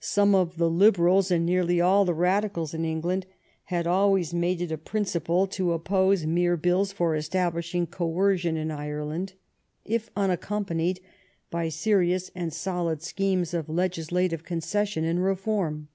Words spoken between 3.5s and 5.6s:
had always made it a principle